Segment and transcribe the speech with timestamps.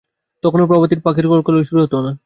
[0.43, 2.11] তখনও প্রভাতী পাখির কল-কাকলি শুরু হতে না।